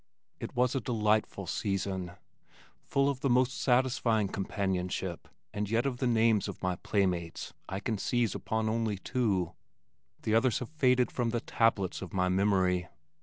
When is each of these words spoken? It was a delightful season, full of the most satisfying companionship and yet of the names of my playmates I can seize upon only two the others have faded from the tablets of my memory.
It 0.39 0.55
was 0.55 0.73
a 0.73 0.81
delightful 0.81 1.45
season, 1.45 2.13
full 2.81 3.07
of 3.07 3.19
the 3.19 3.29
most 3.29 3.61
satisfying 3.61 4.29
companionship 4.29 5.27
and 5.53 5.69
yet 5.69 5.85
of 5.85 5.97
the 5.97 6.07
names 6.07 6.47
of 6.47 6.59
my 6.63 6.77
playmates 6.77 7.53
I 7.69 7.81
can 7.81 7.99
seize 7.99 8.33
upon 8.33 8.67
only 8.67 8.97
two 8.97 9.53
the 10.23 10.33
others 10.33 10.57
have 10.57 10.69
faded 10.69 11.11
from 11.11 11.29
the 11.29 11.39
tablets 11.41 12.01
of 12.01 12.13
my 12.13 12.29
memory. 12.29 12.87